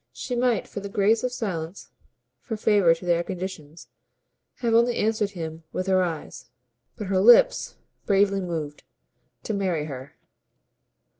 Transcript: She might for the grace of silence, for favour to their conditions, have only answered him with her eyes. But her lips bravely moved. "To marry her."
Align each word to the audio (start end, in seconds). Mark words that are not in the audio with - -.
She 0.13 0.35
might 0.35 0.67
for 0.67 0.79
the 0.79 0.89
grace 0.89 1.23
of 1.23 1.31
silence, 1.31 1.91
for 2.41 2.57
favour 2.57 2.95
to 2.95 3.05
their 3.05 3.21
conditions, 3.21 3.87
have 4.55 4.73
only 4.73 4.97
answered 4.97 5.29
him 5.37 5.61
with 5.71 5.85
her 5.85 6.01
eyes. 6.01 6.49
But 6.95 7.05
her 7.05 7.19
lips 7.19 7.75
bravely 8.07 8.41
moved. 8.41 8.81
"To 9.43 9.53
marry 9.53 9.85
her." 9.85 10.15